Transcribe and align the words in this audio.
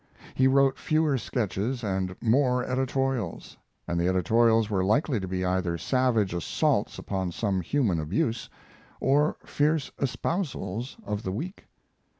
He 0.33 0.47
wrote 0.47 0.79
fewer 0.79 1.15
sketches 1.19 1.83
and 1.83 2.15
more 2.19 2.65
editorials, 2.65 3.55
and 3.87 3.99
the 3.99 4.07
editorials 4.07 4.67
were 4.67 4.83
likely 4.83 5.19
to 5.19 5.27
be 5.27 5.45
either 5.45 5.77
savage 5.77 6.33
assaults 6.33 6.97
upon 6.97 7.31
some 7.33 7.61
human 7.61 7.99
abuse, 7.99 8.49
or 8.99 9.37
fierce 9.45 9.91
espousals 10.01 10.97
of 11.05 11.21
the 11.21 11.31
weak. 11.31 11.65